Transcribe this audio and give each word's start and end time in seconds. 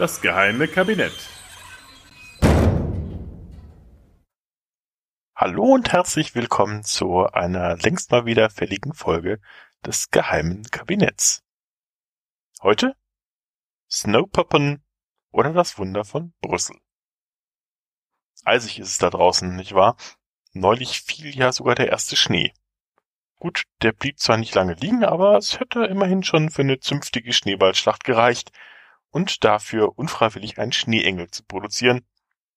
Das 0.00 0.22
geheime 0.22 0.66
Kabinett. 0.66 1.12
Hallo 5.36 5.74
und 5.74 5.92
herzlich 5.92 6.34
willkommen 6.34 6.84
zu 6.84 7.26
einer 7.26 7.76
längst 7.76 8.10
mal 8.10 8.24
wieder 8.24 8.48
fälligen 8.48 8.94
Folge 8.94 9.42
des 9.84 10.10
geheimen 10.10 10.62
Kabinetts. 10.70 11.44
Heute 12.62 12.96
Snowpoppen 13.90 14.82
oder 15.32 15.52
das 15.52 15.76
Wunder 15.76 16.06
von 16.06 16.32
Brüssel. 16.40 16.78
Eisig 18.46 18.78
ist 18.78 18.88
es 18.88 18.98
da 18.98 19.10
draußen, 19.10 19.54
nicht 19.54 19.74
wahr? 19.74 19.98
Neulich 20.54 21.02
fiel 21.02 21.36
ja 21.36 21.52
sogar 21.52 21.74
der 21.74 21.90
erste 21.90 22.16
Schnee. 22.16 22.54
Gut, 23.36 23.64
der 23.82 23.92
blieb 23.92 24.18
zwar 24.18 24.38
nicht 24.38 24.54
lange 24.54 24.72
liegen, 24.72 25.04
aber 25.04 25.36
es 25.36 25.60
hätte 25.60 25.84
immerhin 25.84 26.22
schon 26.22 26.48
für 26.48 26.62
eine 26.62 26.80
zünftige 26.80 27.34
Schneeballschlacht 27.34 28.02
gereicht 28.04 28.50
und 29.10 29.44
dafür 29.44 29.98
unfreiwillig 29.98 30.58
einen 30.58 30.72
Schneeengel 30.72 31.30
zu 31.30 31.44
produzieren. 31.44 32.06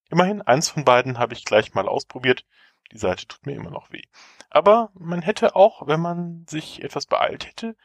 Immerhin 0.10 0.42
eins 0.42 0.70
von 0.70 0.86
beiden 0.86 1.18
habe 1.20 1.34
ich 1.34 1.46
gleich 1.46 1.74
mal 1.74 1.88
ausprobiert. 1.88 2.46
Die 2.92 2.98
Seite 2.98 3.28
tut 3.28 3.46
mir 3.46 3.56
immer 3.56 3.72
noch 3.72 3.92
weh. 3.92 4.04
Aber 4.50 4.92
man 4.94 5.22
hätte 5.22 5.56
auch, 5.56 5.88
wenn 5.88 6.00
man 6.00 6.46
sich 6.48 6.84
etwas 6.84 7.08
beeilt 7.08 7.48
hätte, 7.48 7.76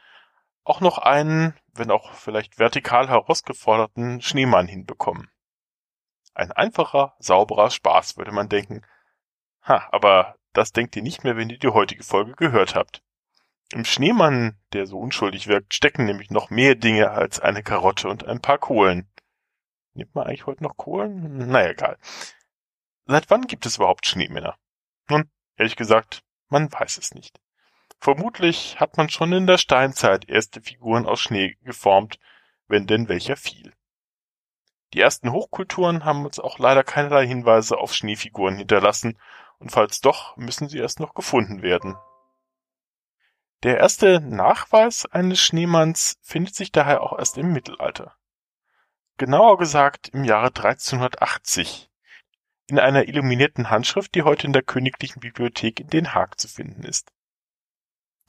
auch 0.63 0.81
noch 0.81 0.99
einen, 0.99 1.55
wenn 1.73 1.89
auch 1.89 2.13
vielleicht 2.13 2.59
vertikal 2.59 3.09
herausgeforderten 3.09 4.21
Schneemann 4.21 4.67
hinbekommen. 4.67 5.31
Ein 6.35 6.51
einfacher, 6.51 7.15
sauberer 7.19 7.71
Spaß, 7.71 8.17
würde 8.17 8.31
man 8.31 8.49
denken. 8.49 8.85
Ha, 9.63 9.87
aber 9.91 10.35
das 10.53 10.71
denkt 10.71 10.95
ihr 10.95 11.01
nicht 11.01 11.23
mehr, 11.23 11.35
wenn 11.37 11.49
ihr 11.49 11.57
die 11.57 11.69
heutige 11.69 12.03
Folge 12.03 12.33
gehört 12.33 12.75
habt. 12.75 13.01
Im 13.71 13.85
Schneemann, 13.85 14.57
der 14.73 14.87
so 14.87 14.97
unschuldig 14.99 15.47
wirkt, 15.47 15.75
stecken 15.75 16.05
nämlich 16.05 16.31
noch 16.31 16.49
mehr 16.49 16.73
Dinge 16.73 17.11
als 17.11 17.39
eine 17.39 17.61
Karotte 17.61 18.09
und 18.09 18.25
ein 18.25 18.41
paar 18.41 18.57
Kohlen. 18.57 19.07
Nimmt 19.93 20.15
man 20.15 20.25
eigentlich 20.25 20.47
heute 20.47 20.63
noch 20.63 20.75
Kohlen? 20.75 21.47
Naja, 21.49 21.69
egal. 21.69 21.97
Seit 23.05 23.29
wann 23.29 23.45
gibt 23.47 23.65
es 23.65 23.77
überhaupt 23.77 24.07
Schneemänner? 24.07 24.55
Nun, 25.07 25.29
ehrlich 25.55 25.75
gesagt, 25.75 26.23
man 26.47 26.71
weiß 26.71 26.97
es 26.97 27.13
nicht. 27.13 27.39
Vermutlich 27.99 28.79
hat 28.79 28.97
man 28.97 29.09
schon 29.09 29.33
in 29.33 29.45
der 29.45 29.57
Steinzeit 29.57 30.27
erste 30.27 30.61
Figuren 30.61 31.05
aus 31.05 31.19
Schnee 31.19 31.55
geformt, 31.63 32.19
wenn 32.67 32.87
denn 32.87 33.07
welcher 33.07 33.35
fiel. 33.35 33.73
Die 34.93 35.01
ersten 35.01 35.31
Hochkulturen 35.31 36.05
haben 36.05 36.25
uns 36.25 36.39
auch 36.39 36.57
leider 36.57 36.83
keinerlei 36.83 37.27
Hinweise 37.27 37.77
auf 37.77 37.93
Schneefiguren 37.93 38.57
hinterlassen, 38.57 39.19
und 39.59 39.71
falls 39.71 40.01
doch, 40.01 40.37
müssen 40.37 40.69
sie 40.69 40.79
erst 40.79 40.99
noch 40.99 41.13
gefunden 41.13 41.61
werden. 41.61 41.97
Der 43.63 43.77
erste 43.77 44.21
Nachweis 44.21 45.05
eines 45.05 45.41
Schneemanns 45.41 46.17
findet 46.21 46.55
sich 46.55 46.71
daher 46.71 47.01
auch 47.01 47.19
erst 47.19 47.37
im 47.37 47.51
Mittelalter. 47.51 48.15
Genauer 49.17 49.57
gesagt 49.57 50.07
im 50.09 50.23
Jahre 50.23 50.47
1380 50.47 51.89
in 52.67 52.79
einer 52.79 53.09
illuminierten 53.09 53.69
Handschrift, 53.69 54.15
die 54.15 54.23
heute 54.23 54.47
in 54.47 54.53
der 54.53 54.61
Königlichen 54.61 55.19
Bibliothek 55.19 55.81
in 55.81 55.87
Den 55.87 56.13
Haag 56.13 56.39
zu 56.39 56.47
finden 56.47 56.83
ist. 56.83 57.11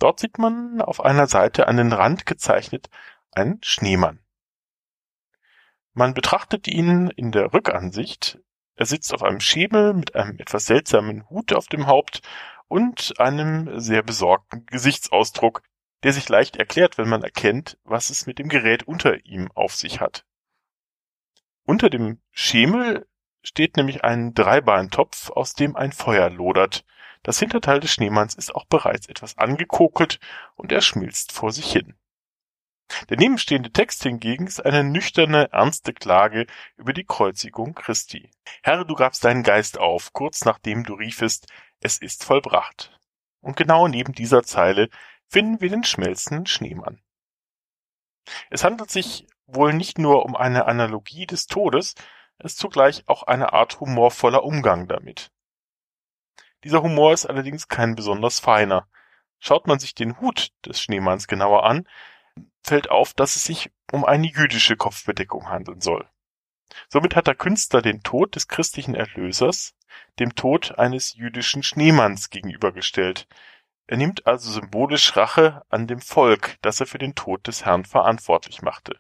Dort 0.01 0.19
sieht 0.19 0.39
man 0.39 0.81
auf 0.81 1.01
einer 1.01 1.29
Seite 1.29 1.69
an 1.69 1.77
den 1.77 1.93
Rand 1.93 2.27
gezeichnet 2.27 2.91
einen 3.31 3.63
Schneemann. 3.63 4.19
Man 5.93 6.13
betrachtet 6.13 6.67
ihn 6.67 7.09
in 7.09 7.31
der 7.31 7.53
Rückansicht. 7.53 8.41
Er 8.75 8.87
sitzt 8.87 9.15
auf 9.15 9.23
einem 9.23 9.41
Schemel 9.41 9.95
mit 9.95 10.17
einem 10.17 10.39
etwas 10.41 10.67
seltsamen 10.67 11.29
Hut 11.31 11.53
auf 11.53 11.67
dem 11.67 11.87
Haupt 11.87 12.23
und 12.71 13.19
einem 13.19 13.81
sehr 13.81 14.03
besorgten 14.05 14.65
Gesichtsausdruck, 14.67 15.63
der 16.05 16.13
sich 16.13 16.29
leicht 16.29 16.57
erklärt, 16.57 16.99
wenn 16.99 17.09
man 17.09 17.25
erkennt, 17.25 17.77
was 17.83 18.11
es 18.11 18.27
mit 18.27 18.39
dem 18.39 18.49
Gerät 18.49 18.85
unter 18.85 19.27
ihm 19.27 19.51
auf 19.55 19.75
sich 19.75 20.01
hat. 20.01 20.25
Unter 21.65 21.91
dem 21.91 22.21
Schemel 22.31 23.09
steht 23.43 23.77
nämlich 23.77 24.05
ein 24.05 24.35
Dreibeintopf, 24.35 25.31
aus 25.31 25.55
dem 25.55 25.75
ein 25.75 25.91
Feuer 25.91 26.31
lodert. 26.31 26.85
Das 27.25 27.41
Hinterteil 27.41 27.81
des 27.81 27.91
Schneemanns 27.91 28.37
ist 28.37 28.55
auch 28.55 28.67
bereits 28.67 29.09
etwas 29.09 29.37
angekokelt 29.37 30.21
und 30.55 30.71
er 30.71 30.81
schmilzt 30.81 31.33
vor 31.33 31.51
sich 31.51 31.73
hin. 31.73 31.97
Der 33.09 33.17
nebenstehende 33.17 33.73
Text 33.73 34.03
hingegen 34.05 34.47
ist 34.47 34.65
eine 34.65 34.85
nüchterne, 34.85 35.53
ernste 35.53 35.93
Klage 35.93 36.47
über 36.77 36.93
die 36.93 37.05
Kreuzigung 37.05 37.75
Christi. 37.75 38.31
Herr, 38.63 38.85
du 38.85 38.95
gabst 38.95 39.25
deinen 39.25 39.43
Geist 39.43 39.79
auf, 39.79 40.13
kurz 40.13 40.45
nachdem 40.45 40.85
du 40.85 40.95
riefest, 40.95 41.47
es 41.81 41.99
ist 41.99 42.25
vollbracht. 42.25 42.99
Und 43.41 43.57
genau 43.57 43.89
neben 43.89 44.13
dieser 44.13 44.43
Zeile 44.43 44.91
finden 45.29 45.61
wir 45.61 45.71
den 45.71 45.85
schmelzenden 45.85 46.47
Schneemann. 46.47 47.03
Es 48.51 48.65
handelt 48.65 48.91
sich 48.91 49.27
wohl 49.47 49.73
nicht 49.73 49.99
nur 49.99 50.25
um 50.25 50.37
eine 50.37 50.67
Analogie 50.67 51.27
des 51.27 51.47
Todes, 51.47 51.95
es 52.39 52.53
ist 52.53 52.59
zugleich 52.59 53.05
auch 53.07 53.25
eine 53.25 53.53
Art 53.53 53.81
humorvoller 53.81 54.45
Umgang 54.45 54.89
damit. 54.89 55.31
Dieser 56.65 56.83
Humor 56.83 57.13
ist 57.13 57.27
allerdings 57.27 57.69
kein 57.69 57.95
besonders 57.95 58.41
feiner. 58.41 58.87
Schaut 59.39 59.67
man 59.67 59.79
sich 59.79 59.95
den 59.95 60.21
Hut 60.21 60.53
des 60.65 60.81
Schneemanns 60.81 61.27
genauer 61.27 61.65
an, 61.65 61.89
fällt 62.63 62.91
auf, 62.91 63.15
dass 63.15 63.37
es 63.37 63.45
sich 63.45 63.71
um 63.93 64.05
eine 64.05 64.27
jüdische 64.27 64.77
Kopfbedeckung 64.77 65.49
handeln 65.49 65.81
soll. 65.81 66.09
Somit 66.89 67.17
hat 67.17 67.27
der 67.27 67.35
Künstler 67.35 67.83
den 67.83 68.03
Tod 68.03 68.37
des 68.37 68.49
christlichen 68.49 68.95
Erlösers 68.95 69.75
dem 70.19 70.35
Tod 70.35 70.79
eines 70.79 71.15
jüdischen 71.15 71.63
Schneemanns 71.63 72.31
gegenübergestellt. 72.31 73.27
Er 73.87 73.97
nimmt 73.97 74.27
also 74.27 74.51
symbolisch 74.51 75.17
Rache 75.17 75.63
an 75.69 75.87
dem 75.87 76.01
Volk, 76.01 76.59
das 76.63 76.81
er 76.81 76.87
für 76.87 76.99
den 76.99 77.15
Tod 77.15 77.47
des 77.47 77.65
Herrn 77.65 77.85
verantwortlich 77.85 78.63
machte. 78.63 78.99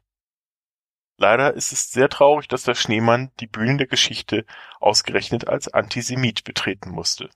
Leider 1.16 1.52
ist 1.52 1.70
es 1.70 1.92
sehr 1.92 2.08
traurig, 2.08 2.48
dass 2.48 2.62
der 2.62 2.74
Schneemann 2.74 3.30
die 3.40 3.46
Bühnen 3.46 3.76
der 3.76 3.86
Geschichte 3.86 4.46
ausgerechnet 4.80 5.48
als 5.48 5.68
Antisemit 5.68 6.44
betreten 6.44 6.90
musste. 6.90 7.28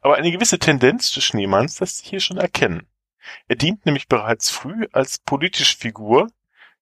Aber 0.00 0.16
eine 0.16 0.30
gewisse 0.30 0.60
Tendenz 0.60 1.12
des 1.12 1.24
Schneemanns 1.24 1.80
lässt 1.80 1.98
sich 1.98 2.08
hier 2.08 2.20
schon 2.20 2.38
erkennen. 2.38 2.88
Er 3.48 3.56
dient 3.56 3.84
nämlich 3.86 4.06
bereits 4.06 4.50
früh 4.50 4.86
als 4.92 5.18
politische 5.18 5.76
Figur, 5.76 6.28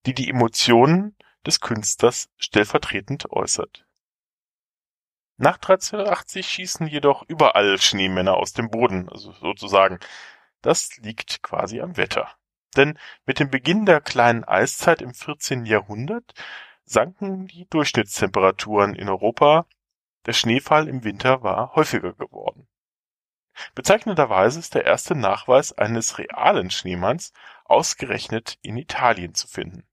die 0.05 0.15
die 0.15 0.29
Emotionen 0.29 1.17
des 1.47 1.61
Künstlers 1.61 2.29
stellvertretend 2.37 3.31
äußert. 3.31 3.86
Nach 5.39 5.57
1380 5.57 6.47
schießen 6.47 6.87
jedoch 6.87 7.23
überall 7.29 7.79
Schneemänner 7.79 8.37
aus 8.37 8.53
dem 8.53 8.71
Boden, 8.71 9.09
also 9.11 9.33
sozusagen. 9.33 9.99
Das 10.63 10.97
liegt 10.97 11.43
quasi 11.43 11.81
am 11.81 11.97
Wetter. 11.97 12.31
Denn 12.77 12.99
mit 13.27 13.39
dem 13.39 13.51
Beginn 13.51 13.87
der 13.87 14.01
kleinen 14.01 14.45
Eiszeit 14.45 15.03
im 15.03 15.13
14. 15.15 15.67
Jahrhundert 15.67 16.33
sanken 16.85 17.47
die 17.47 17.67
Durchschnittstemperaturen 17.69 18.95
in 18.95 19.09
Europa, 19.09 19.67
der 20.25 20.33
Schneefall 20.33 20.89
im 20.89 21.05
Winter 21.05 21.43
war 21.43 21.75
häufiger 21.75 22.13
geworden. 22.15 22.67
Bezeichnenderweise 23.75 24.59
ist 24.59 24.75
der 24.75 24.85
erste 24.85 25.15
Nachweis 25.15 25.73
eines 25.73 26.19
realen 26.19 26.71
Schneemanns 26.71 27.33
ausgerechnet 27.65 28.59
in 28.63 28.77
Italien 28.77 29.35
zu 29.35 29.49
finden. 29.49 29.87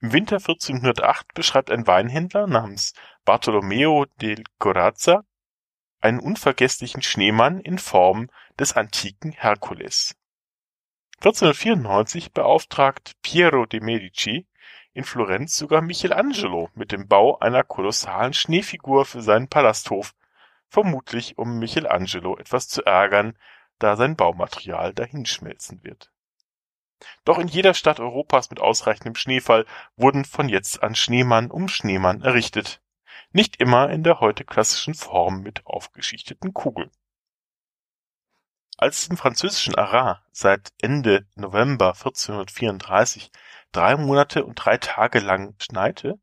Im 0.00 0.12
Winter 0.12 0.36
1408 0.36 1.32
beschreibt 1.34 1.70
ein 1.70 1.86
Weinhändler 1.86 2.46
namens 2.46 2.92
Bartolomeo 3.24 4.04
del 4.20 4.44
Corazza 4.58 5.22
einen 6.00 6.20
unvergesslichen 6.20 7.02
Schneemann 7.02 7.60
in 7.60 7.78
Form 7.78 8.28
des 8.58 8.74
antiken 8.74 9.32
Herkules. 9.32 10.14
1494 11.18 12.32
beauftragt 12.32 13.14
Piero 13.22 13.64
de 13.64 13.80
Medici 13.80 14.46
in 14.92 15.04
Florenz 15.04 15.56
sogar 15.56 15.80
Michelangelo 15.80 16.68
mit 16.74 16.92
dem 16.92 17.08
Bau 17.08 17.38
einer 17.38 17.64
kolossalen 17.64 18.34
Schneefigur 18.34 19.06
für 19.06 19.22
seinen 19.22 19.48
Palasthof 19.48 20.14
vermutlich 20.68 21.38
um 21.38 21.58
Michelangelo 21.58 22.36
etwas 22.38 22.68
zu 22.68 22.84
ärgern, 22.84 23.38
da 23.78 23.96
sein 23.96 24.16
Baumaterial 24.16 24.92
dahinschmelzen 24.92 25.82
wird. 25.84 26.10
Doch 27.24 27.38
in 27.38 27.48
jeder 27.48 27.74
Stadt 27.74 28.00
Europas 28.00 28.50
mit 28.50 28.60
ausreichendem 28.60 29.14
Schneefall 29.14 29.66
wurden 29.96 30.24
von 30.24 30.48
jetzt 30.48 30.82
an 30.82 30.94
Schneemann 30.94 31.50
um 31.50 31.68
Schneemann 31.68 32.22
errichtet, 32.22 32.80
nicht 33.32 33.56
immer 33.56 33.90
in 33.90 34.02
der 34.02 34.20
heute 34.20 34.44
klassischen 34.44 34.94
Form 34.94 35.42
mit 35.42 35.66
aufgeschichteten 35.66 36.54
Kugeln. 36.54 36.90
Als 38.78 39.08
im 39.08 39.16
französischen 39.16 39.74
Arras 39.74 40.18
seit 40.32 40.70
Ende 40.80 41.26
November 41.34 41.88
1434 41.88 43.30
drei 43.72 43.96
Monate 43.96 44.44
und 44.44 44.54
drei 44.54 44.76
Tage 44.76 45.18
lang 45.18 45.54
schneite, 45.58 46.18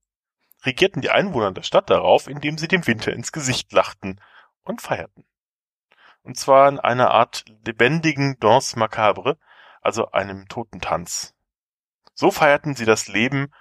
regierten 0.65 1.01
die 1.01 1.09
Einwohner 1.09 1.51
der 1.51 1.63
Stadt 1.63 1.89
darauf, 1.89 2.27
indem 2.27 2.57
sie 2.57 2.67
dem 2.67 2.85
Winter 2.87 3.11
ins 3.11 3.31
Gesicht 3.31 3.71
lachten 3.73 4.21
und 4.63 4.81
feierten. 4.81 5.25
Und 6.21 6.37
zwar 6.37 6.69
in 6.69 6.79
einer 6.79 7.11
Art 7.11 7.45
lebendigen 7.65 8.39
Danse 8.39 8.79
macabre, 8.79 9.37
also 9.83 10.12
einem 10.12 10.47
Totentanz. 10.47 11.33
So 12.13 12.31
feierten 12.31 12.75
sie 12.75 12.85
das 12.85 13.07
Leben 13.07 13.51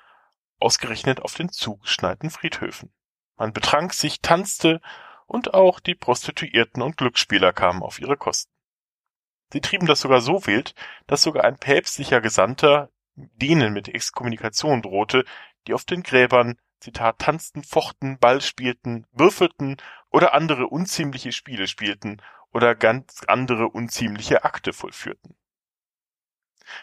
ausgerechnet 0.58 1.20
auf 1.20 1.34
den 1.34 1.50
zugeschneiten 1.50 2.30
Friedhöfen. 2.30 2.92
Man 3.36 3.52
betrank 3.52 3.94
sich, 3.94 4.20
tanzte 4.20 4.80
und 5.26 5.54
auch 5.54 5.80
die 5.80 5.94
Prostituierten 5.94 6.82
und 6.82 6.96
Glücksspieler 6.96 7.52
kamen 7.52 7.82
auf 7.82 7.98
ihre 7.98 8.16
Kosten. 8.16 8.52
Sie 9.52 9.60
trieben 9.60 9.86
das 9.86 10.00
sogar 10.00 10.20
so 10.20 10.46
wild, 10.46 10.74
dass 11.06 11.22
sogar 11.22 11.44
ein 11.44 11.58
päpstlicher 11.58 12.20
Gesandter 12.20 12.90
denen 13.14 13.72
mit 13.72 13.88
Exkommunikation 13.88 14.82
drohte, 14.82 15.24
die 15.66 15.74
auf 15.74 15.84
den 15.84 16.02
Gräbern 16.02 16.58
Zitat, 16.80 17.18
tanzten, 17.18 17.62
fochten, 17.62 18.18
Ball 18.18 18.40
spielten, 18.40 19.06
würfelten 19.12 19.76
oder 20.10 20.34
andere 20.34 20.66
unziemliche 20.66 21.32
Spiele 21.32 21.68
spielten 21.68 22.20
oder 22.52 22.74
ganz 22.74 23.22
andere 23.28 23.68
unziemliche 23.68 24.44
Akte 24.44 24.72
vollführten. 24.72 25.36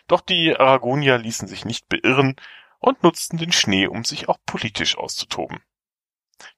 Doch 0.07 0.21
die 0.21 0.55
Aragonier 0.55 1.17
ließen 1.17 1.47
sich 1.47 1.65
nicht 1.65 1.87
beirren 1.89 2.35
und 2.79 3.03
nutzten 3.03 3.37
den 3.37 3.51
Schnee, 3.51 3.87
um 3.87 4.03
sich 4.03 4.29
auch 4.29 4.37
politisch 4.45 4.97
auszutoben. 4.97 5.61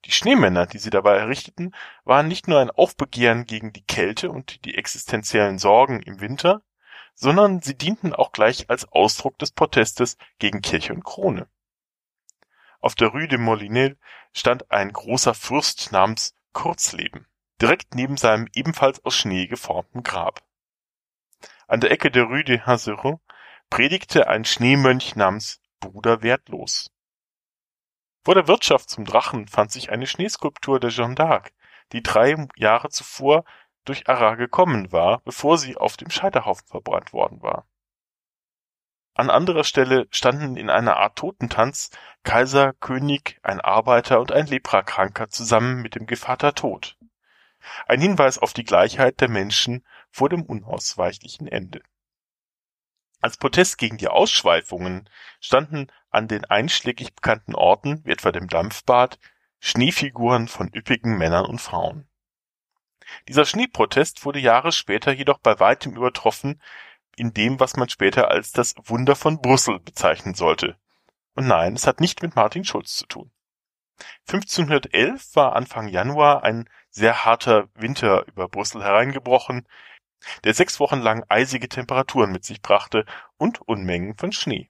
Die 0.05 0.11
Schneemänner, 0.11 0.67
die 0.67 0.77
sie 0.77 0.91
dabei 0.91 1.17
errichteten, 1.17 1.73
waren 2.03 2.27
nicht 2.27 2.47
nur 2.47 2.59
ein 2.59 2.69
Aufbegehren 2.69 3.45
gegen 3.45 3.73
die 3.73 3.83
Kälte 3.83 4.29
und 4.29 4.63
die 4.65 4.77
existenziellen 4.77 5.57
Sorgen 5.57 6.01
im 6.01 6.19
Winter, 6.19 6.61
sondern 7.15 7.61
sie 7.61 7.75
dienten 7.75 8.13
auch 8.13 8.31
gleich 8.31 8.69
als 8.69 8.85
Ausdruck 8.91 9.37
des 9.39 9.51
Protestes 9.51 10.17
gegen 10.39 10.61
Kirche 10.61 10.93
und 10.93 11.03
Krone. 11.03 11.47
Auf 12.79 12.95
der 12.95 13.09
Rue 13.09 13.27
de 13.27 13.37
Molineux 13.37 13.95
stand 14.33 14.71
ein 14.71 14.91
großer 14.91 15.33
Fürst 15.33 15.91
namens 15.91 16.35
Kurzleben, 16.53 17.27
direkt 17.61 17.95
neben 17.95 18.17
seinem 18.17 18.47
ebenfalls 18.53 19.03
aus 19.05 19.15
Schnee 19.15 19.47
geformten 19.47 20.03
Grab. 20.03 20.41
An 21.71 21.79
der 21.79 21.91
Ecke 21.91 22.11
der 22.11 22.23
Rue 22.23 22.43
de 22.43 22.59
Hazeron 22.59 23.21
predigte 23.69 24.27
ein 24.27 24.43
Schneemönch 24.43 25.15
namens 25.15 25.61
Bruder 25.79 26.21
Wertlos. 26.21 26.91
Vor 28.25 28.35
der 28.35 28.49
Wirtschaft 28.49 28.89
zum 28.89 29.05
Drachen 29.05 29.47
fand 29.47 29.71
sich 29.71 29.89
eine 29.89 30.05
Schneeskulptur 30.05 30.81
der 30.81 30.89
Jeanne 30.89 31.15
d'Arc, 31.15 31.53
die 31.93 32.03
drei 32.03 32.35
Jahre 32.57 32.89
zuvor 32.89 33.45
durch 33.85 34.09
Arras 34.09 34.37
gekommen 34.37 34.91
war, 34.91 35.21
bevor 35.21 35.57
sie 35.57 35.77
auf 35.77 35.95
dem 35.95 36.09
Scheiterhaufen 36.09 36.67
verbrannt 36.67 37.13
worden 37.13 37.41
war. 37.41 37.65
An 39.13 39.29
anderer 39.29 39.63
Stelle 39.63 40.07
standen 40.11 40.57
in 40.57 40.69
einer 40.69 40.97
Art 40.97 41.19
Totentanz 41.19 41.89
Kaiser, 42.23 42.73
König, 42.81 43.39
ein 43.43 43.61
Arbeiter 43.61 44.19
und 44.19 44.33
ein 44.33 44.47
Leprakranker 44.47 45.29
zusammen 45.29 45.81
mit 45.81 45.95
dem 45.95 46.05
Gevatter 46.05 46.53
Tod. 46.53 46.97
Ein 47.87 48.01
Hinweis 48.01 48.37
auf 48.37 48.53
die 48.53 48.63
Gleichheit 48.63 49.21
der 49.21 49.29
Menschen 49.29 49.85
vor 50.09 50.29
dem 50.29 50.43
unausweichlichen 50.43 51.47
Ende. 51.47 51.81
Als 53.21 53.37
Protest 53.37 53.77
gegen 53.77 53.97
die 53.97 54.07
Ausschweifungen 54.07 55.07
standen 55.39 55.87
an 56.09 56.27
den 56.27 56.43
einschlägig 56.45 57.13
bekannten 57.13 57.53
Orten, 57.53 58.03
wie 58.03 58.11
etwa 58.11 58.31
dem 58.31 58.47
Dampfbad, 58.47 59.19
Schneefiguren 59.59 60.47
von 60.47 60.71
üppigen 60.73 61.17
Männern 61.17 61.45
und 61.45 61.61
Frauen. 61.61 62.09
Dieser 63.27 63.45
Schneeprotest 63.45 64.25
wurde 64.25 64.39
Jahre 64.39 64.71
später 64.71 65.11
jedoch 65.11 65.37
bei 65.37 65.59
weitem 65.59 65.95
übertroffen 65.95 66.61
in 67.15 67.33
dem, 67.33 67.59
was 67.59 67.75
man 67.75 67.89
später 67.89 68.31
als 68.31 68.51
das 68.51 68.73
Wunder 68.83 69.15
von 69.15 69.41
Brüssel 69.41 69.79
bezeichnen 69.79 70.33
sollte. 70.33 70.77
Und 71.35 71.47
nein, 71.47 71.75
es 71.75 71.85
hat 71.85 71.99
nicht 71.99 72.21
mit 72.23 72.35
Martin 72.35 72.63
Schulz 72.63 72.95
zu 72.95 73.05
tun. 73.05 73.31
1511 74.27 75.35
war 75.35 75.55
Anfang 75.55 75.87
Januar 75.87 76.43
ein 76.43 76.67
sehr 76.91 77.25
harter 77.25 77.69
Winter 77.73 78.27
über 78.27 78.47
Brüssel 78.47 78.83
hereingebrochen, 78.83 79.67
der 80.43 80.53
sechs 80.53 80.79
Wochen 80.79 80.99
lang 80.99 81.25
eisige 81.29 81.67
Temperaturen 81.67 82.31
mit 82.31 82.45
sich 82.45 82.61
brachte 82.61 83.05
und 83.37 83.61
Unmengen 83.61 84.15
von 84.15 84.31
Schnee. 84.31 84.69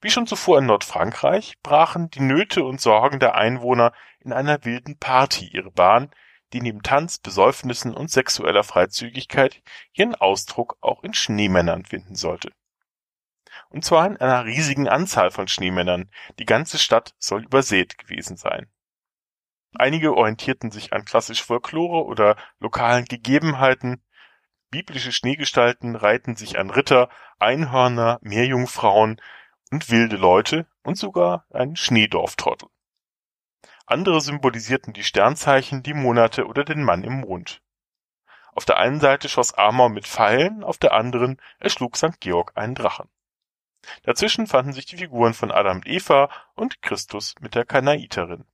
Wie 0.00 0.10
schon 0.10 0.28
zuvor 0.28 0.60
in 0.60 0.66
Nordfrankreich 0.66 1.54
brachen 1.62 2.10
die 2.10 2.20
Nöte 2.20 2.62
und 2.62 2.80
Sorgen 2.80 3.18
der 3.18 3.34
Einwohner 3.34 3.92
in 4.20 4.32
einer 4.32 4.64
wilden 4.64 4.96
Party 4.98 5.48
ihre 5.48 5.72
Bahn, 5.72 6.12
die 6.52 6.60
neben 6.60 6.82
Tanz, 6.82 7.18
Besäufnissen 7.18 7.94
und 7.94 8.10
sexueller 8.10 8.62
Freizügigkeit 8.62 9.60
ihren 9.92 10.14
Ausdruck 10.14 10.78
auch 10.80 11.02
in 11.02 11.14
Schneemännern 11.14 11.84
finden 11.84 12.14
sollte. 12.14 12.52
Und 13.70 13.84
zwar 13.84 14.06
in 14.06 14.16
einer 14.18 14.44
riesigen 14.44 14.88
Anzahl 14.88 15.30
von 15.30 15.48
Schneemännern, 15.48 16.10
die 16.38 16.46
ganze 16.46 16.78
Stadt 16.78 17.14
soll 17.18 17.44
übersät 17.44 17.98
gewesen 17.98 18.36
sein. 18.36 18.70
Einige 19.74 20.16
orientierten 20.16 20.70
sich 20.70 20.92
an 20.92 21.04
klassisch 21.04 21.42
Folklore 21.42 22.04
oder 22.04 22.36
lokalen 22.58 23.04
Gegebenheiten, 23.04 24.02
biblische 24.70 25.12
Schneegestalten 25.12 25.96
reihten 25.96 26.36
sich 26.36 26.58
an 26.58 26.70
Ritter, 26.70 27.08
Einhörner, 27.38 28.18
Meerjungfrauen 28.22 29.20
und 29.70 29.90
wilde 29.90 30.16
Leute 30.16 30.66
und 30.82 30.96
sogar 30.96 31.46
ein 31.50 31.76
Schneedorftrottel. 31.76 32.68
Andere 33.86 34.20
symbolisierten 34.20 34.92
die 34.92 35.04
Sternzeichen, 35.04 35.82
die 35.82 35.94
Monate 35.94 36.46
oder 36.46 36.64
den 36.64 36.82
Mann 36.82 37.04
im 37.04 37.20
Mond. 37.20 37.62
Auf 38.52 38.64
der 38.64 38.78
einen 38.78 39.00
Seite 39.00 39.28
schoss 39.28 39.54
Amor 39.54 39.88
mit 39.88 40.06
Pfeilen, 40.06 40.64
auf 40.64 40.78
der 40.78 40.92
anderen 40.92 41.40
erschlug 41.58 41.96
St. 41.96 42.20
Georg 42.20 42.52
einen 42.56 42.74
Drachen. 42.74 43.08
Dazwischen 44.02 44.46
fanden 44.46 44.72
sich 44.72 44.86
die 44.86 44.96
Figuren 44.96 45.32
von 45.32 45.50
Adam 45.50 45.78
und 45.78 45.86
Eva 45.86 46.28
und 46.54 46.82
Christus 46.82 47.34
mit 47.40 47.54
der 47.54 47.64
Kanaiterin. 47.64 48.44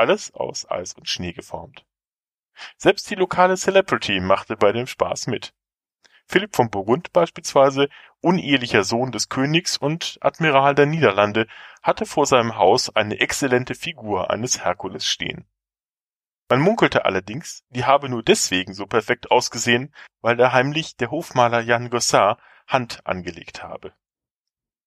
Alles 0.00 0.32
aus 0.32 0.66
Eis 0.70 0.94
und 0.94 1.10
Schnee 1.10 1.34
geformt. 1.34 1.84
Selbst 2.78 3.10
die 3.10 3.16
lokale 3.16 3.58
Celebrity 3.58 4.20
machte 4.20 4.56
bei 4.56 4.72
dem 4.72 4.86
Spaß 4.86 5.26
mit. 5.26 5.52
Philipp 6.26 6.56
von 6.56 6.70
Burgund 6.70 7.12
beispielsweise, 7.12 7.90
unehelicher 8.22 8.82
Sohn 8.82 9.12
des 9.12 9.28
Königs 9.28 9.76
und 9.76 10.16
Admiral 10.22 10.74
der 10.74 10.86
Niederlande, 10.86 11.48
hatte 11.82 12.06
vor 12.06 12.24
seinem 12.24 12.56
Haus 12.56 12.88
eine 12.96 13.20
exzellente 13.20 13.74
Figur 13.74 14.30
eines 14.30 14.64
Herkules 14.64 15.04
stehen. 15.04 15.44
Man 16.48 16.60
munkelte 16.60 17.04
allerdings, 17.04 17.66
die 17.68 17.84
habe 17.84 18.08
nur 18.08 18.22
deswegen 18.22 18.72
so 18.72 18.86
perfekt 18.86 19.30
ausgesehen, 19.30 19.94
weil 20.22 20.36
da 20.36 20.50
heimlich 20.50 20.96
der 20.96 21.10
Hofmaler 21.10 21.60
Jan 21.60 21.90
Gossard 21.90 22.40
Hand 22.66 23.04
angelegt 23.04 23.62
habe. 23.62 23.92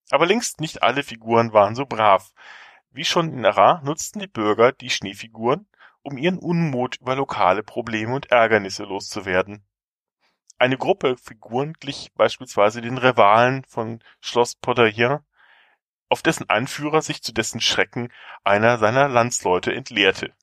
Aber 0.10 0.26
längst 0.26 0.60
nicht 0.60 0.82
alle 0.82 1.04
Figuren 1.04 1.54
waren 1.54 1.76
so 1.76 1.86
brav. 1.86 2.34
Wie 2.96 3.06
schon 3.06 3.34
in 3.34 3.44
Arras 3.44 3.82
nutzten 3.82 4.20
die 4.20 4.28
Bürger 4.28 4.72
die 4.72 4.92
Schneefiguren, 4.92 5.68
um 6.04 6.16
ihren 6.16 6.38
Unmut 6.38 6.98
über 6.98 7.16
lokale 7.16 7.64
Probleme 7.64 8.14
und 8.14 8.30
Ärgernisse 8.30 8.84
loszuwerden. 8.84 9.66
Eine 10.60 10.78
Gruppe 10.78 11.18
Figuren 11.18 11.74
glich 11.74 12.12
beispielsweise 12.14 12.82
den 12.82 13.00
Rivalen 13.00 13.64
von 13.66 14.04
Schloss 14.22 14.54
Poderien, 14.56 15.22
auf 16.08 16.22
dessen 16.22 16.48
Anführer 16.50 17.02
sich 17.02 17.24
zu 17.24 17.34
dessen 17.34 17.62
Schrecken 17.62 18.14
einer 18.44 18.78
seiner 18.78 19.10
Landsleute 19.10 19.74
entleerte. 19.74 20.36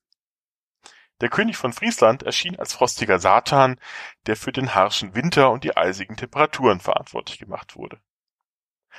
Der 1.21 1.29
König 1.29 1.57
von 1.57 1.73
Friesland 1.73 2.25
erschien 2.25 2.59
als 2.59 2.75
frostiger 2.75 3.21
Satan, 3.21 3.79
der 4.27 4.35
für 4.35 4.51
den 4.51 4.75
harschen 4.75 5.15
Winter 5.15 5.53
und 5.53 5.63
die 5.63 5.77
eisigen 5.77 6.17
Temperaturen 6.17 6.81
verantwortlich 6.81 7.39
gemacht 7.39 7.77
wurde. 7.77 8.01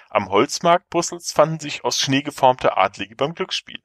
Am 0.10 0.29
Holzmarkt 0.29 0.89
Brüssels 0.89 1.31
fanden 1.31 1.60
sich 1.60 1.83
aus 1.83 1.98
Schnee 1.98 2.21
geformte 2.21 2.77
Adlige 2.77 3.15
beim 3.15 3.33
Glücksspiel. 3.33 3.81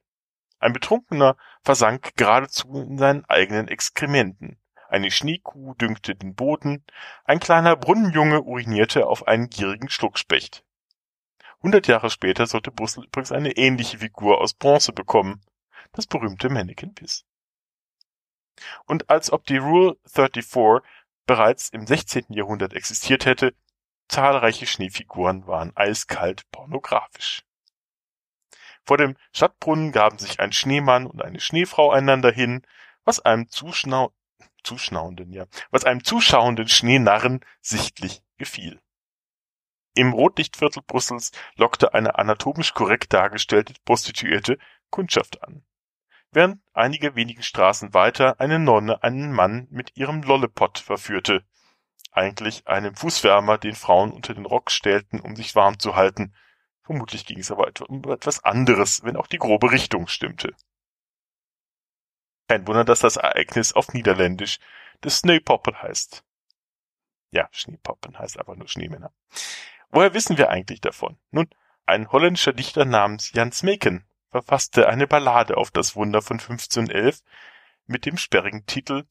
Ein 0.59 0.73
Betrunkener 0.73 1.37
versank 1.63 2.17
geradezu 2.17 2.69
in 2.75 2.99
seinen 2.99 3.25
eigenen 3.27 3.69
Exkrementen 3.69 4.59
eine 4.89 5.11
Schneekuh 5.11 5.75
düngte 5.75 6.15
den 6.15 6.35
Boden, 6.35 6.85
ein 7.25 7.41
kleiner 7.41 7.77
Brunnenjunge 7.77 8.43
urinierte 8.43 9.07
auf 9.07 9.27
einen 9.27 9.51
gierigen 9.51 9.89
Schluckspecht. 9.89 10.65
Hundert 11.63 11.89
Jahre 11.89 12.11
später 12.11 12.47
sollte 12.47 12.71
Brüssel 12.71 13.05
übrigens 13.05 13.33
eine 13.33 13.57
ähnliche 13.57 13.99
Figur 13.99 14.41
aus 14.41 14.55
Bronze 14.55 14.93
bekommen, 14.93 15.43
das 15.93 16.07
berühmte 16.07 16.49
Mannequin 16.49 16.95
Piss. 16.95 17.25
Und 18.85 19.11
als 19.11 19.33
ob 19.33 19.45
die 19.47 19.57
Rule 19.57 19.97
34 20.07 20.83
bereits 21.27 21.69
im 21.71 21.87
16. 21.87 22.27
Jahrhundert 22.29 22.73
existiert 22.73 23.27
hätte, 23.27 23.55
zahlreiche 24.09 24.67
Schneefiguren 24.67 25.47
waren 25.47 25.77
eiskalt 25.77 26.51
pornografisch. 26.51 27.43
Vor 28.85 28.99
dem 28.99 29.17
Stadtbrunnen 29.33 29.93
gaben 29.93 30.19
sich 30.19 30.39
ein 30.39 30.53
Schneemann 30.53 31.07
und 31.07 31.23
eine 31.23 31.41
Schneefrau 31.41 31.91
einander 31.91 32.31
hin, 32.31 32.63
was 33.05 33.21
einem 33.21 33.49
Zuschnau 33.49 34.13
Zuschauenden, 34.63 35.33
ja, 35.33 35.47
was 35.71 35.85
einem 35.85 36.03
zuschauenden 36.03 36.69
Schneenarren 36.69 37.41
sichtlich 37.61 38.23
gefiel. 38.37 38.81
Im 39.95 40.13
Rotlichtviertel 40.13 40.83
Brüssels 40.83 41.31
lockte 41.57 41.95
eine 41.95 42.19
anatomisch 42.19 42.75
korrekt 42.75 43.13
dargestellte 43.13 43.75
Prostituierte 43.85 44.59
Kundschaft 44.91 45.43
an. 45.43 45.65
Während 46.33 46.61
einige 46.75 47.15
wenigen 47.15 47.43
Straßen 47.43 47.95
weiter 47.95 48.41
eine 48.41 48.59
Nonne 48.59 49.03
einen 49.03 49.33
Mann 49.33 49.69
mit 49.71 49.97
ihrem 49.97 50.23
Lollipot 50.23 50.79
verführte. 50.79 51.45
Eigentlich 52.17 52.67
einem 52.67 52.95
Fußwärmer, 52.97 53.59
den 53.59 53.75
Frauen 53.75 54.11
unter 54.11 54.33
den 54.33 54.47
Rock 54.47 54.71
stellten, 54.71 55.21
um 55.21 55.37
sich 55.37 55.55
warm 55.55 55.79
zu 55.79 55.97
halten. 55.97 56.35
Vermutlich 56.83 57.27
ging 57.27 57.39
es 57.39 57.51
aber 57.51 57.71
um 57.89 58.11
etwas 58.11 58.43
anderes, 58.43 59.05
wenn 59.05 59.17
auch 59.17 59.27
die 59.27 59.37
grobe 59.37 59.71
Richtung 59.71 60.07
stimmte. 60.07 60.55
Kein 62.49 62.67
Wunder, 62.67 62.85
dass 62.85 63.01
das 63.01 63.17
Ereignis 63.17 63.75
auf 63.75 63.93
Niederländisch 63.93 64.61
des 65.05 65.19
Sneeuwpoppen 65.19 65.83
heißt. 65.83 66.25
Ja, 67.33 67.51
Schneepoppen 67.53 68.19
heißt 68.19 68.39
einfach 68.39 68.57
nur 68.57 68.69
Schneemänner. 68.69 69.13
Woher 69.91 70.15
wissen 70.15 70.39
wir 70.39 70.49
eigentlich 70.49 70.81
davon? 70.81 71.19
Nun, 71.33 71.51
ein 71.85 72.11
holländischer 72.13 72.55
Dichter 72.55 72.87
namens 72.87 73.33
Jan 73.33 73.53
Smeken 73.53 74.07
verfasste 74.31 74.89
eine 74.89 75.07
Ballade 75.07 75.59
auf 75.59 75.71
das 75.71 75.97
Wunder 75.97 76.23
von 76.23 76.41
1511 76.41 77.21
mit 77.85 78.07
dem 78.07 78.17
sperrigen 78.17 78.65
Titel 78.65 79.05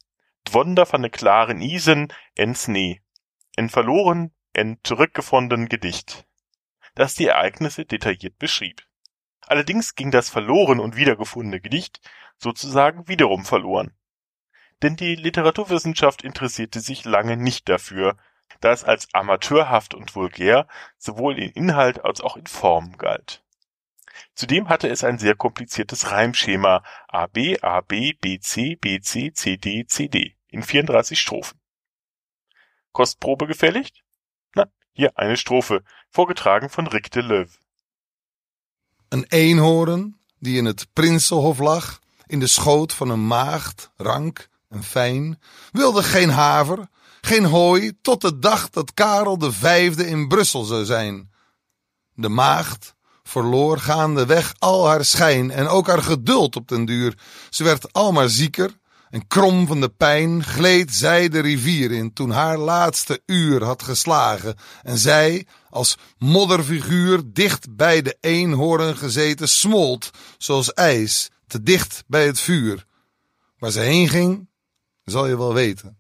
Dwonder 0.46 0.86
van 0.86 1.02
de 1.02 1.10
klaren 1.10 1.62
Isen 1.62 2.10
en 2.34 2.56
Snee. 2.56 3.02
En 3.52 3.70
verloren, 3.70 4.34
en 4.52 4.80
zurückgefunden 4.82 5.68
Gedicht. 5.70 6.26
das 6.96 7.14
die 7.14 7.28
Ereignisse 7.28 7.86
detailliert 7.86 8.40
beschrieb. 8.40 8.82
Allerdings 9.42 9.96
ging 9.96 10.12
das 10.12 10.30
verloren 10.30 10.80
und 10.80 10.96
wiedergefundene 10.96 11.62
Gedicht 11.62 12.00
sozusagen 12.38 13.08
wiederum 13.08 13.46
verloren. 13.46 13.94
Denn 14.82 14.96
die 14.96 15.16
Literaturwissenschaft 15.16 16.24
interessierte 16.24 16.80
sich 16.80 17.06
lange 17.06 17.38
nicht 17.38 17.70
dafür, 17.70 18.18
da 18.60 18.72
es 18.72 18.84
als 18.84 19.14
amateurhaft 19.14 19.94
und 19.94 20.16
vulgär 20.16 20.68
sowohl 20.98 21.38
in 21.38 21.52
Inhalt 21.52 22.04
als 22.04 22.22
auch 22.22 22.38
in 22.38 22.48
Form 22.48 22.98
galt. 22.98 23.45
Zudem 24.34 24.70
hatte 24.70 24.90
es 24.90 25.04
ein 25.04 25.18
sehr 25.18 25.36
kompliziertes 25.36 26.12
Reimschema 26.12 26.84
AB, 27.08 27.58
AB, 27.62 28.14
BC, 28.20 28.80
BC, 28.80 29.34
CD, 29.34 29.86
CD 29.88 30.36
in 30.48 30.64
34 30.64 31.20
Strophen. 31.20 31.60
Kostprobe 32.92 33.48
gefälligt? 33.48 34.04
Na, 34.54 34.66
hier 34.94 35.18
eine 35.18 35.38
Strophe, 35.38 35.84
vorgetragen 36.10 36.70
von 36.70 36.88
Rick 36.88 37.12
de 37.12 37.22
Löw. 37.22 37.50
Een 39.10 39.26
eenhoorn 39.30 40.20
die 40.40 40.58
in 40.58 40.66
het 40.66 40.88
Prinsenhof 40.94 41.60
lag, 41.60 42.00
in 42.26 42.40
de 42.40 42.48
schoot 42.48 42.94
van 42.94 43.10
een 43.10 43.28
maagd, 43.28 43.92
rank 43.96 44.50
en 44.70 44.84
fijn, 44.84 45.42
wilde 45.72 46.04
geen 46.04 46.30
haver, 46.30 46.88
geen 47.22 47.46
hooi, 47.46 48.02
tot 48.02 48.22
de 48.22 48.40
dag 48.40 48.70
dat 48.70 48.94
Karel 48.94 49.38
de 49.38 49.52
vijfde 49.52 50.08
in 50.08 50.28
Brussel 50.28 50.64
zou 50.64 50.86
zijn. 50.86 51.32
De 52.14 52.30
maagd 52.30 52.96
verloor 53.28 53.80
gaandeweg 53.80 54.54
al 54.60 54.88
haar 54.88 55.06
schijn 55.06 55.52
en 55.52 55.68
ook 55.68 55.88
haar 55.88 56.04
geduld 56.04 56.56
op 56.56 56.68
den 56.68 56.86
duur. 56.86 57.18
Ze 57.50 57.64
werd 57.64 57.94
al 57.94 58.12
maar 58.12 58.30
zieker 58.30 58.78
en 59.10 59.28
krom 59.28 59.68
van 59.68 59.82
de 59.82 59.90
pijn 59.90 60.44
gleed 60.44 60.94
zij 60.94 61.30
de 61.30 61.40
rivier 61.40 61.92
in 61.92 62.14
toen 62.14 62.30
haar 62.30 62.58
laatste 62.58 63.22
uur 63.26 63.64
had 63.64 63.84
geslagen 63.84 64.56
en 64.84 64.98
zij, 64.98 65.48
als 65.70 65.98
modderfiguur 66.18 67.22
dicht 67.26 67.76
bij 67.76 68.02
de 68.02 68.18
eenhoorn 68.20 68.98
gezeten, 68.98 69.50
smolt 69.50 70.10
zoals 70.38 70.74
ijs, 70.74 71.30
te 71.48 71.64
dicht 71.64 72.04
bij 72.08 72.26
het 72.26 72.40
vuur. 72.40 72.86
Waar 73.58 73.72
ze 73.72 73.80
heen 73.80 74.10
ging, 74.10 74.50
zal 75.04 75.28
je 75.28 75.38
wel 75.38 75.54
weten. 75.54 75.98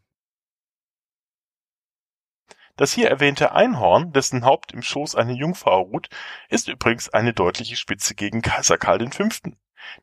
Das 2.78 2.92
hier 2.92 3.10
erwähnte 3.10 3.54
Einhorn, 3.54 4.12
dessen 4.12 4.44
Haupt 4.44 4.74
im 4.74 4.82
Schoß 4.82 5.16
eine 5.16 5.32
Jungfrau 5.32 5.82
ruht, 5.82 6.10
ist 6.50 6.68
übrigens 6.68 7.08
eine 7.10 7.34
deutliche 7.34 7.78
Spitze 7.78 8.16
gegen 8.16 8.42
Kaiser 8.42 8.78
Karl 8.78 9.10
V., 9.12 9.30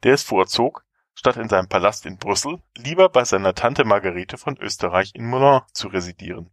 der 0.03 0.15
es 0.15 0.23
vorzog, 0.23 0.85
statt 1.15 1.37
in 1.37 1.51
seinem 1.51 1.69
Palast 1.69 2.07
in 2.07 2.17
Brüssel 2.17 2.63
lieber 2.77 3.11
bei 3.11 3.25
seiner 3.25 3.55
Tante 3.55 3.85
Margarete 3.85 4.39
von 4.39 4.57
Österreich 4.57 5.15
in 5.15 5.27
Moulins 5.27 5.65
zu 5.75 5.89
residieren. 5.89 6.51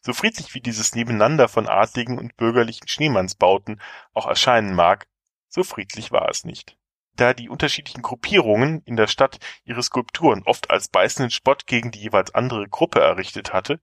So 0.00 0.14
friedlich 0.14 0.54
wie 0.54 0.62
dieses 0.62 0.94
Nebeneinander 0.94 1.48
von 1.48 1.68
adligen 1.68 2.18
und 2.18 2.36
bürgerlichen 2.38 2.88
Schneemannsbauten 2.88 3.80
auch 4.14 4.26
erscheinen 4.26 4.74
mag, 4.74 5.06
so 5.48 5.64
friedlich 5.64 6.12
war 6.12 6.30
es 6.30 6.44
nicht. 6.44 6.78
Da 7.12 7.34
die 7.34 7.50
unterschiedlichen 7.50 8.00
Gruppierungen 8.00 8.80
in 8.84 8.96
der 8.96 9.08
Stadt 9.08 9.38
ihre 9.64 9.82
Skulpturen 9.82 10.44
oft 10.46 10.70
als 10.70 10.88
beißenden 10.88 11.30
Spott 11.30 11.66
gegen 11.66 11.90
die 11.90 12.00
jeweils 12.00 12.34
andere 12.34 12.68
Gruppe 12.68 13.00
errichtet 13.00 13.52
hatte, 13.52 13.80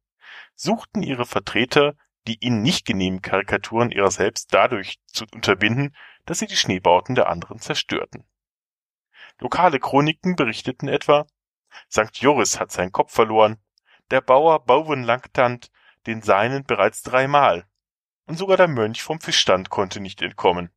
suchten 0.56 1.04
ihre 1.04 1.26
Vertreter, 1.26 1.96
die 2.28 2.38
ihnen 2.40 2.62
nicht 2.62 2.86
genehmen 2.86 3.22
Karikaturen 3.22 3.92
ihrer 3.92 4.12
selbst 4.12 4.54
dadurch 4.54 5.00
zu 5.06 5.26
unterbinden, 5.34 5.96
dass 6.26 6.40
sie 6.40 6.48
die 6.48 6.56
Schneebauten 6.56 7.16
der 7.16 7.30
anderen 7.30 7.60
zerstörten. 7.60 8.26
Lokale 9.40 9.80
Chroniken 9.80 10.36
berichteten 10.36 10.88
etwa, 10.88 11.28
St. 11.92 12.18
Joris 12.18 12.60
hat 12.60 12.72
seinen 12.72 12.92
Kopf 12.92 13.14
verloren, 13.14 13.58
der 14.12 14.22
Bauer 14.22 14.64
Bauwen 14.66 15.04
Langtand 15.04 15.72
den 16.08 16.22
seinen 16.22 16.64
bereits 16.64 17.02
dreimal, 17.02 17.68
und 18.26 18.38
sogar 18.38 18.58
der 18.58 18.68
Mönch 18.68 19.04
vom 19.04 19.20
Fischstand 19.20 19.70
konnte 19.70 20.00
nicht 20.00 20.22
entkommen. 20.22 20.72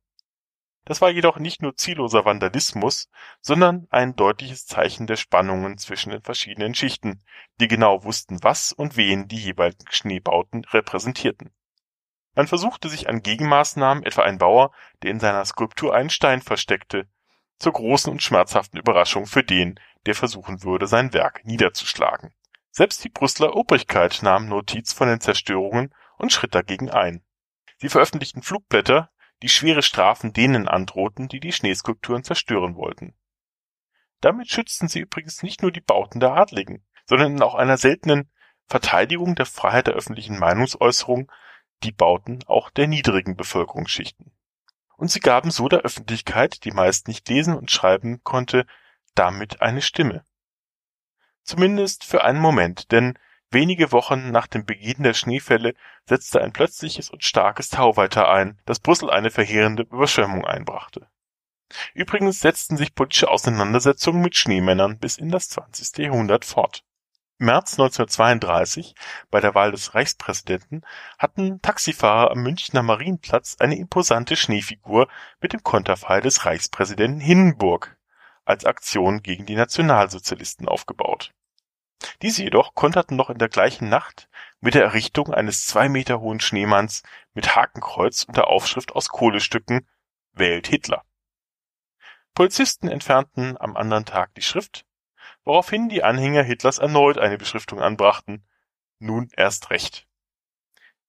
Das 0.85 1.01
war 1.01 1.09
jedoch 1.09 1.37
nicht 1.37 1.61
nur 1.61 1.75
zielloser 1.75 2.25
Vandalismus, 2.25 3.09
sondern 3.41 3.87
ein 3.91 4.15
deutliches 4.15 4.65
Zeichen 4.65 5.07
der 5.07 5.17
Spannungen 5.17 5.77
zwischen 5.77 6.09
den 6.09 6.21
verschiedenen 6.21 6.73
Schichten, 6.73 7.23
die 7.59 7.67
genau 7.67 8.03
wussten, 8.03 8.41
was 8.43 8.73
und 8.73 8.97
wen 8.97 9.27
die 9.27 9.37
jeweiligen 9.37 9.91
Schneebauten 9.91 10.65
repräsentierten. 10.65 11.51
Man 12.35 12.47
versuchte 12.47 12.89
sich 12.89 13.09
an 13.09 13.21
Gegenmaßnahmen, 13.21 14.03
etwa 14.03 14.23
ein 14.23 14.37
Bauer, 14.37 14.71
der 15.03 15.11
in 15.11 15.19
seiner 15.19 15.45
Skulptur 15.45 15.93
einen 15.93 16.09
Stein 16.09 16.41
versteckte, 16.41 17.07
zur 17.59 17.73
großen 17.73 18.11
und 18.11 18.23
schmerzhaften 18.23 18.79
Überraschung 18.79 19.25
für 19.25 19.43
den, 19.43 19.79
der 20.05 20.15
versuchen 20.15 20.63
würde, 20.63 20.87
sein 20.87 21.13
Werk 21.13 21.43
niederzuschlagen. 21.45 22.33
Selbst 22.71 23.03
die 23.03 23.09
Brüsseler 23.09 23.55
Obrigkeit 23.55 24.19
nahm 24.21 24.47
Notiz 24.47 24.93
von 24.93 25.07
den 25.07 25.19
Zerstörungen 25.19 25.93
und 26.17 26.31
schritt 26.31 26.55
dagegen 26.55 26.89
ein. 26.89 27.23
Sie 27.77 27.89
veröffentlichten 27.89 28.41
Flugblätter, 28.41 29.09
die 29.41 29.49
schwere 29.49 29.81
Strafen 29.81 30.33
denen 30.33 30.67
androhten, 30.67 31.27
die 31.27 31.39
die 31.39 31.51
Schneeskulpturen 31.51 32.23
zerstören 32.23 32.75
wollten. 32.75 33.13
Damit 34.21 34.49
schützten 34.49 34.87
sie 34.87 34.99
übrigens 34.99 35.43
nicht 35.43 35.61
nur 35.61 35.71
die 35.71 35.81
Bauten 35.81 36.19
der 36.19 36.33
Adligen, 36.33 36.85
sondern 37.05 37.41
auch 37.41 37.55
einer 37.55 37.77
seltenen 37.77 38.29
Verteidigung 38.67 39.35
der 39.35 39.45
Freiheit 39.45 39.87
der 39.87 39.95
öffentlichen 39.95 40.37
Meinungsäußerung 40.37 41.31
die 41.83 41.91
Bauten 41.91 42.43
auch 42.45 42.69
der 42.69 42.87
niedrigen 42.87 43.35
Bevölkerungsschichten. 43.35 44.31
Und 44.97 45.09
sie 45.09 45.21
gaben 45.21 45.49
so 45.49 45.69
der 45.69 45.79
Öffentlichkeit, 45.79 46.65
die 46.65 46.71
meist 46.71 47.07
nicht 47.07 47.27
lesen 47.29 47.55
und 47.55 47.71
schreiben 47.71 48.21
konnte, 48.23 48.65
damit 49.15 49.61
eine 49.61 49.81
Stimme. 49.81 50.25
Zumindest 51.43 52.03
für 52.03 52.23
einen 52.23 52.39
Moment, 52.39 52.91
denn 52.91 53.17
Wenige 53.51 53.91
Wochen 53.91 54.29
nach 54.29 54.45
dem 54.45 54.63
Beginn 54.63 55.01
der 55.01 55.15
Schneefälle 55.15 55.73
setzte 56.05 56.39
ein 56.39 56.53
plötzliches 56.53 57.09
und 57.09 57.23
starkes 57.23 57.69
Tauwetter 57.69 58.29
ein, 58.29 58.61
das 58.65 58.79
Brüssel 58.79 59.09
eine 59.09 59.31
verheerende 59.31 59.83
Überschwemmung 59.83 60.45
einbrachte. 60.45 61.07
Übrigens 61.95 62.41
setzten 62.41 62.77
sich 62.77 62.93
politische 62.93 63.27
Auseinandersetzungen 63.27 64.21
mit 64.21 64.35
Schneemännern 64.35 64.99
bis 64.99 65.17
in 65.17 65.29
das 65.29 65.49
20. 65.49 65.97
Jahrhundert 65.97 66.45
fort. 66.45 66.83
Im 67.39 67.47
März 67.47 67.73
1932, 67.73 68.93
bei 69.31 69.39
der 69.39 69.55
Wahl 69.55 69.71
des 69.71 69.95
Reichspräsidenten, 69.95 70.83
hatten 71.17 71.59
Taxifahrer 71.61 72.29
am 72.29 72.43
Münchner 72.43 72.83
Marienplatz 72.83 73.55
eine 73.59 73.77
imposante 73.77 74.35
Schneefigur 74.35 75.07
mit 75.41 75.53
dem 75.53 75.63
Konterfei 75.63 76.21
des 76.21 76.45
Reichspräsidenten 76.45 77.19
Hindenburg 77.19 77.97
als 78.45 78.65
Aktion 78.65 79.23
gegen 79.23 79.47
die 79.47 79.55
Nationalsozialisten 79.55 80.67
aufgebaut 80.67 81.33
diese 82.21 82.43
jedoch 82.43 82.75
konterten 82.75 83.15
noch 83.15 83.29
in 83.29 83.37
der 83.37 83.49
gleichen 83.49 83.89
Nacht 83.89 84.29
mit 84.61 84.73
der 84.73 84.83
Errichtung 84.83 85.33
eines 85.33 85.65
zwei 85.65 85.89
Meter 85.89 86.19
hohen 86.19 86.39
Schneemanns 86.39 87.03
mit 87.33 87.55
Hakenkreuz 87.55 88.23
und 88.23 88.37
der 88.37 88.47
Aufschrift 88.47 88.91
aus 88.93 89.09
Kohlestücken 89.09 89.87
Wählt 90.33 90.67
Hitler. 90.67 91.03
Polizisten 92.33 92.87
entfernten 92.87 93.57
am 93.59 93.75
anderen 93.75 94.05
Tag 94.05 94.33
die 94.35 94.41
Schrift, 94.41 94.85
woraufhin 95.43 95.89
die 95.89 96.03
Anhänger 96.03 96.43
Hitlers 96.43 96.77
erneut 96.77 97.17
eine 97.17 97.37
Beschriftung 97.37 97.81
anbrachten. 97.81 98.45
Nun 98.99 99.29
erst 99.35 99.69
recht. 99.69 100.07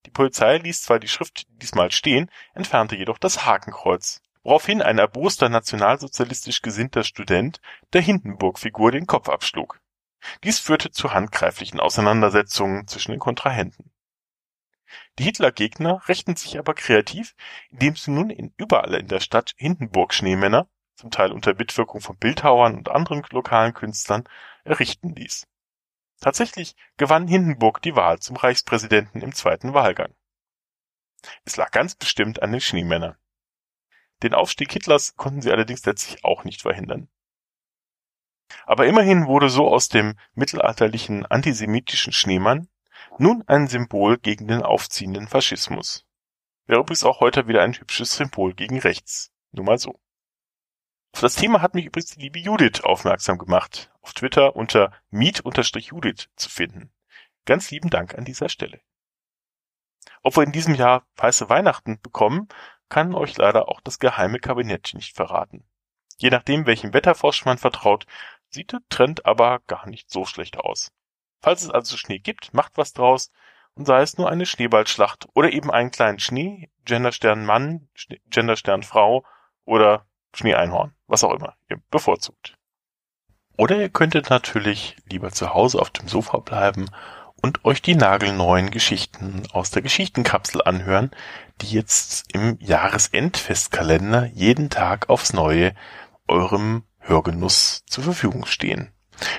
Die 0.06 0.10
Polizei 0.10 0.58
ließ 0.58 0.82
zwar 0.82 0.98
die 0.98 1.08
Schrift 1.08 1.46
diesmal 1.50 1.92
stehen, 1.92 2.30
entfernte 2.54 2.96
jedoch 2.96 3.18
das 3.18 3.44
Hakenkreuz, 3.44 4.22
woraufhin 4.42 4.80
ein 4.80 4.98
erboster 4.98 5.48
nationalsozialistisch 5.48 6.62
gesinnter 6.62 7.04
Student 7.04 7.60
der 7.92 8.00
Hindenburg-Figur 8.00 8.92
den 8.92 9.06
Kopf 9.06 9.28
abschlug. 9.28 9.80
Dies 10.44 10.58
führte 10.58 10.90
zu 10.90 11.12
handgreiflichen 11.12 11.80
Auseinandersetzungen 11.80 12.86
zwischen 12.86 13.12
den 13.12 13.20
Kontrahenten. 13.20 13.90
Die 15.18 15.24
Hitler-Gegner 15.24 16.08
rächten 16.08 16.36
sich 16.36 16.58
aber 16.58 16.74
kreativ, 16.74 17.34
indem 17.70 17.96
sie 17.96 18.10
nun 18.10 18.30
in 18.30 18.52
überall 18.56 18.94
in 18.94 19.08
der 19.08 19.20
Stadt 19.20 19.54
Hindenburg-Schneemänner, 19.56 20.68
zum 20.94 21.10
Teil 21.10 21.32
unter 21.32 21.54
Mitwirkung 21.54 22.00
von 22.00 22.16
Bildhauern 22.16 22.76
und 22.76 22.90
anderen 22.90 23.24
lokalen 23.30 23.72
Künstlern, 23.72 24.24
errichten 24.64 25.14
ließ. 25.14 25.46
Tatsächlich 26.20 26.76
gewann 26.98 27.26
Hindenburg 27.26 27.80
die 27.82 27.96
Wahl 27.96 28.18
zum 28.18 28.36
Reichspräsidenten 28.36 29.22
im 29.22 29.34
zweiten 29.34 29.72
Wahlgang. 29.72 30.14
Es 31.44 31.56
lag 31.56 31.70
ganz 31.70 31.94
bestimmt 31.94 32.42
an 32.42 32.52
den 32.52 32.60
Schneemännern. 32.60 33.16
Den 34.22 34.34
Aufstieg 34.34 34.72
Hitlers 34.72 35.16
konnten 35.16 35.40
sie 35.40 35.50
allerdings 35.50 35.84
letztlich 35.86 36.24
auch 36.24 36.44
nicht 36.44 36.62
verhindern. 36.62 37.08
Aber 38.70 38.86
immerhin 38.86 39.26
wurde 39.26 39.50
so 39.50 39.66
aus 39.66 39.88
dem 39.88 40.14
mittelalterlichen 40.34 41.26
antisemitischen 41.26 42.12
Schneemann 42.12 42.68
nun 43.18 43.42
ein 43.48 43.66
Symbol 43.66 44.16
gegen 44.16 44.46
den 44.46 44.62
aufziehenden 44.62 45.26
Faschismus. 45.26 46.06
Wäre 46.66 46.78
übrigens 46.78 47.02
auch 47.02 47.18
heute 47.18 47.48
wieder 47.48 47.62
ein 47.62 47.74
hübsches 47.74 48.14
Symbol 48.14 48.54
gegen 48.54 48.78
rechts. 48.78 49.32
Nur 49.50 49.64
mal 49.64 49.76
so. 49.76 49.98
Auf 51.12 51.20
das 51.20 51.34
Thema 51.34 51.62
hat 51.62 51.74
mich 51.74 51.86
übrigens 51.86 52.12
die 52.12 52.20
liebe 52.20 52.38
Judith 52.38 52.84
aufmerksam 52.84 53.38
gemacht, 53.38 53.90
auf 54.02 54.12
Twitter 54.12 54.54
unter 54.54 54.92
meet-judith 55.10 56.28
zu 56.36 56.48
finden. 56.48 56.92
Ganz 57.46 57.72
lieben 57.72 57.90
Dank 57.90 58.14
an 58.14 58.24
dieser 58.24 58.48
Stelle. 58.48 58.80
Ob 60.22 60.36
wir 60.36 60.44
in 60.44 60.52
diesem 60.52 60.76
Jahr 60.76 61.04
weiße 61.16 61.48
Weihnachten 61.48 62.00
bekommen, 62.00 62.46
kann 62.88 63.16
euch 63.16 63.36
leider 63.36 63.68
auch 63.68 63.80
das 63.80 63.98
geheime 63.98 64.38
Kabinett 64.38 64.92
nicht 64.94 65.16
verraten. 65.16 65.66
Je 66.18 66.30
nachdem, 66.30 66.66
welchem 66.66 66.92
Wetterfrosch 66.92 67.46
man 67.46 67.58
vertraut, 67.58 68.06
sieht 68.50 68.72
der 68.72 68.80
Trend 68.88 69.26
aber 69.26 69.60
gar 69.66 69.88
nicht 69.88 70.10
so 70.10 70.24
schlecht 70.24 70.58
aus. 70.58 70.92
Falls 71.40 71.62
es 71.62 71.70
also 71.70 71.96
Schnee 71.96 72.18
gibt, 72.18 72.52
macht 72.52 72.76
was 72.76 72.92
draus 72.92 73.30
sei 73.76 74.02
es 74.02 74.18
nur 74.18 74.30
eine 74.30 74.46
Schneeballschlacht 74.46 75.28
oder 75.34 75.52
eben 75.52 75.70
einen 75.70 75.90
kleinen 75.90 76.18
Schnee, 76.18 76.70
Genderstern 76.84 77.44
Mann, 77.44 77.88
Genderstern 78.30 78.82
Frau 78.82 79.24
oder 79.64 80.06
Schneeeinhorn, 80.34 80.94
was 81.06 81.24
auch 81.24 81.34
immer 81.34 81.54
ihr 81.68 81.80
bevorzugt. 81.90 82.56
Oder 83.56 83.76
ihr 83.76 83.90
könntet 83.90 84.30
natürlich 84.30 84.96
lieber 85.08 85.30
zu 85.30 85.52
Hause 85.52 85.80
auf 85.80 85.90
dem 85.90 86.08
Sofa 86.08 86.38
bleiben 86.38 86.90
und 87.42 87.64
euch 87.64 87.82
die 87.82 87.94
nagelneuen 87.94 88.70
Geschichten 88.70 89.42
aus 89.52 89.70
der 89.70 89.82
Geschichtenkapsel 89.82 90.62
anhören, 90.62 91.10
die 91.60 91.70
jetzt 91.70 92.32
im 92.34 92.58
Jahresendfestkalender 92.60 94.26
jeden 94.26 94.70
Tag 94.70 95.08
aufs 95.08 95.32
Neue 95.32 95.74
eurem 96.26 96.84
Hörgenuss 97.10 97.84
zur 97.86 98.04
Verfügung 98.04 98.46
stehen. 98.46 98.92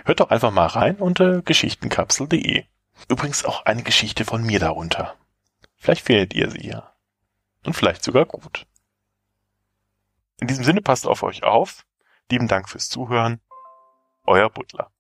Hört 0.06 0.20
doch 0.20 0.30
einfach 0.30 0.52
mal 0.52 0.68
rein 0.68 0.98
unter 0.98 1.42
geschichtenkapsel.de. 1.42 2.66
Übrigens 3.08 3.46
auch 3.46 3.66
eine 3.66 3.82
Geschichte 3.82 4.26
von 4.26 4.44
mir 4.44 4.60
darunter. 4.60 5.16
Vielleicht 5.78 6.06
findet 6.06 6.36
ihr 6.36 6.52
sie 6.52 6.68
ja. 6.68 6.94
Und 7.66 7.74
vielleicht 7.74 8.04
sogar 8.04 8.26
gut. 8.26 8.68
In 10.40 10.48
diesem 10.48 10.64
Sinne 10.64 10.82
passt 10.82 11.08
auf 11.08 11.24
euch 11.24 11.44
auf. 11.44 11.86
Lieben 12.30 12.48
Dank 12.48 12.70
fürs 12.70 12.90
Zuhören. 12.90 13.40
Euer 14.26 14.50
Butler. 14.50 14.92